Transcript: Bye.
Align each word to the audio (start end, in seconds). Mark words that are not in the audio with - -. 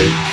Bye. 0.00 0.29